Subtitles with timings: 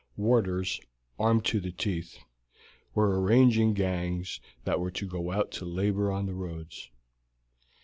[0.17, 0.81] Warders
[1.19, 2.17] armed to the teeth
[2.95, 6.89] were arranging gangs that were to go out to labor on the roads.